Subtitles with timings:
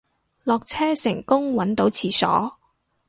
[0.45, 2.57] 落車成功搵到廁所